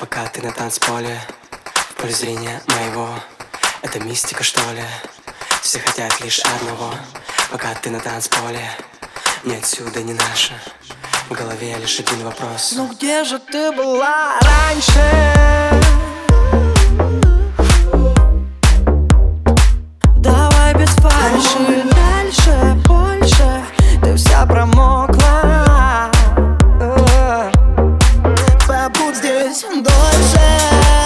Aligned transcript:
Пока 0.00 0.26
ты 0.28 0.40
на 0.40 0.50
танцполе 0.50 1.20
В 1.90 1.94
поле 1.96 2.12
зрения 2.14 2.62
моего 2.68 3.10
Это 3.82 4.00
мистика 4.00 4.42
что 4.42 4.60
ли? 4.72 4.82
Все 5.60 5.78
хотят 5.78 6.18
лишь 6.22 6.40
одного. 6.40 6.94
Пока 7.50 7.74
ты 7.74 7.90
на 7.90 8.00
танцполе 8.00 8.66
Не 9.44 9.56
отсюда, 9.56 10.02
не 10.02 10.14
наше. 10.14 10.58
В 11.28 11.34
голове 11.34 11.76
лишь 11.76 12.00
один 12.00 12.24
вопрос. 12.24 12.72
Ну 12.74 12.88
где 12.88 13.24
же 13.24 13.38
ты 13.38 13.72
была 13.72 14.38
раньше? 14.40 15.19
céu 30.32 30.99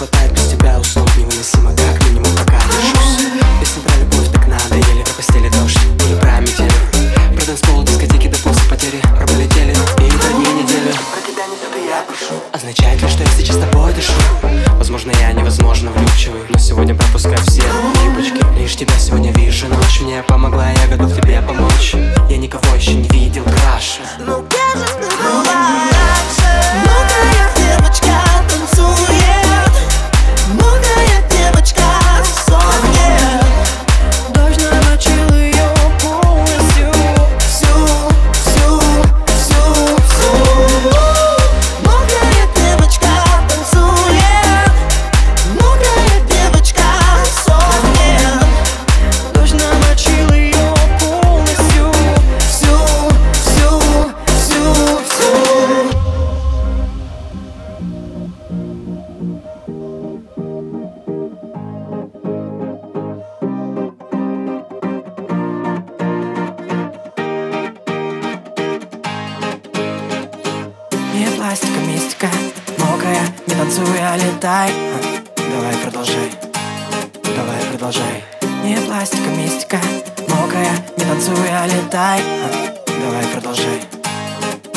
Силы 0.00 0.08
не 0.22 0.29
Фантастика, 71.50 71.80
мистика, 71.80 72.28
мокрая, 72.78 73.22
не 73.48 73.54
танцуй, 73.56 73.98
а 74.00 74.16
летай. 74.16 74.70
А, 74.70 75.00
давай 75.50 75.74
продолжай, 75.78 76.30
давай 77.24 77.60
продолжай. 77.70 78.24
Не 78.62 78.76
пластика, 78.76 79.30
мистика, 79.30 79.80
мокрая, 80.28 80.70
не 80.96 81.04
танцуй, 81.04 81.48
а 81.50 81.66
летай. 81.66 82.20
А, 82.22 83.02
давай 83.02 83.24
продолжай, 83.32 83.80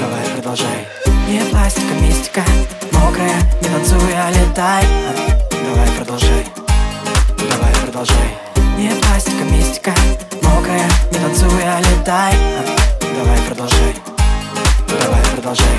давай 0.00 0.24
продолжай. 0.32 0.88
Не 1.28 1.40
пластика, 1.50 1.94
мистика, 2.00 2.42
мокрая, 2.92 3.42
не 3.60 3.68
танцуй, 3.68 4.14
а 4.14 4.30
летай. 4.30 4.84
А, 4.84 5.14
давай 5.66 5.88
продолжай, 5.98 6.46
давай 7.36 7.74
продолжай. 7.82 8.38
Не 8.78 8.88
пластика, 8.88 9.44
мистика, 9.44 9.92
мокрая, 10.42 10.88
не 11.12 11.18
танцуй, 11.18 11.62
а 11.62 11.78
летай. 11.80 12.34
Давай 13.00 13.38
продолжай, 13.48 13.94
давай 14.88 15.22
продолжай. 15.34 15.73